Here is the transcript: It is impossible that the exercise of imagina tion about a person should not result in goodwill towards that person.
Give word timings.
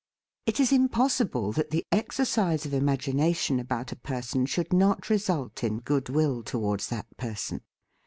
It 0.47 0.59
is 0.59 0.71
impossible 0.71 1.51
that 1.51 1.69
the 1.69 1.85
exercise 1.91 2.65
of 2.65 2.71
imagina 2.71 3.35
tion 3.35 3.59
about 3.59 3.91
a 3.91 3.95
person 3.95 4.47
should 4.47 4.73
not 4.73 5.11
result 5.11 5.63
in 5.63 5.77
goodwill 5.77 6.41
towards 6.41 6.87
that 6.87 7.15
person. 7.17 7.61